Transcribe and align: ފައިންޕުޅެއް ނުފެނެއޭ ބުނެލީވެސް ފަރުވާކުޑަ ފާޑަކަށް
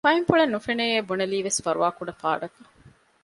ފައިންޕުޅެއް 0.05 0.53
ނުފެނެއޭ 0.53 0.97
ބުނެލީވެސް 1.07 1.59
ފަރުވާކުޑަ 1.65 2.11
ފާޑަކަށް 2.21 2.69